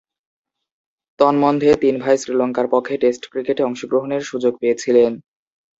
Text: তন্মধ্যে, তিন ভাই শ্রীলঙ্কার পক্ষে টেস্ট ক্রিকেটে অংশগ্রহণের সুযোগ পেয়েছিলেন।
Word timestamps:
তন্মধ্যে, 1.19 1.69
তিন 1.75 1.95
ভাই 1.99 2.15
শ্রীলঙ্কার 2.17 2.67
পক্ষে 2.67 2.95
টেস্ট 2.97 3.23
ক্রিকেটে 3.31 3.61
অংশগ্রহণের 3.63 4.21
সুযোগ 4.21 4.53
পেয়েছিলেন। 4.57 5.11